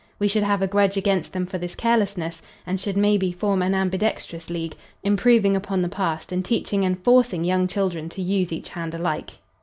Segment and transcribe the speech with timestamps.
[0.17, 3.61] We should have a grudge against them for this carelessness, and should, may be, form
[3.61, 8.51] an ambidextrous league, improving upon the past and teaching and forcing young children to use
[8.51, 9.33] each hand alike.